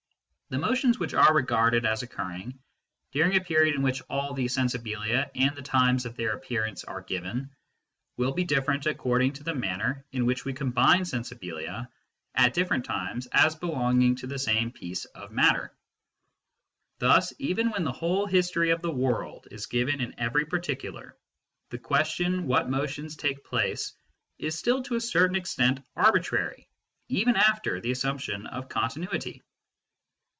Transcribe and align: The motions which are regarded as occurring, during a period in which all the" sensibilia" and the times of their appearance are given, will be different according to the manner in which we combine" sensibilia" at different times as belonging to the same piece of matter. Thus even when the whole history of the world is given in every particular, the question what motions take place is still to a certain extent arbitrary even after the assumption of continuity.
The 0.49 0.59
motions 0.59 0.99
which 0.99 1.13
are 1.13 1.33
regarded 1.33 1.85
as 1.85 2.03
occurring, 2.03 2.59
during 3.13 3.37
a 3.37 3.41
period 3.41 3.73
in 3.73 3.83
which 3.83 4.01
all 4.09 4.33
the" 4.33 4.43
sensibilia" 4.49 5.31
and 5.35 5.55
the 5.55 5.61
times 5.61 6.05
of 6.05 6.17
their 6.17 6.33
appearance 6.35 6.83
are 6.83 7.01
given, 7.01 7.49
will 8.17 8.33
be 8.33 8.43
different 8.43 8.85
according 8.85 9.31
to 9.31 9.45
the 9.45 9.55
manner 9.55 10.03
in 10.11 10.25
which 10.25 10.43
we 10.43 10.51
combine" 10.51 11.03
sensibilia" 11.05 11.87
at 12.35 12.53
different 12.53 12.83
times 12.83 13.29
as 13.31 13.55
belonging 13.55 14.13
to 14.17 14.27
the 14.27 14.37
same 14.37 14.71
piece 14.73 15.05
of 15.05 15.31
matter. 15.31 15.73
Thus 16.99 17.31
even 17.39 17.71
when 17.71 17.85
the 17.85 17.93
whole 17.93 18.25
history 18.25 18.71
of 18.71 18.81
the 18.81 18.91
world 18.91 19.47
is 19.51 19.67
given 19.67 20.01
in 20.01 20.19
every 20.19 20.43
particular, 20.43 21.15
the 21.69 21.79
question 21.79 22.45
what 22.45 22.69
motions 22.69 23.15
take 23.15 23.45
place 23.45 23.93
is 24.37 24.59
still 24.59 24.83
to 24.83 24.95
a 24.95 24.99
certain 24.99 25.37
extent 25.37 25.79
arbitrary 25.95 26.67
even 27.07 27.37
after 27.37 27.79
the 27.79 27.91
assumption 27.91 28.45
of 28.47 28.67
continuity. 28.67 29.41